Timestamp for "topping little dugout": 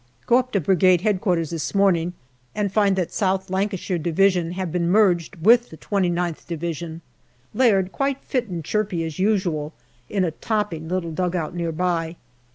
10.31-11.53